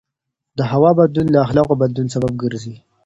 د 0.57 0.59
هوا 0.71 0.91
بدلون 0.99 1.27
د 1.31 1.35
اخلاقو 1.45 1.73
د 1.77 1.79
بدلون 1.81 2.07
سبب 2.15 2.33
ګرځي. 2.43 2.75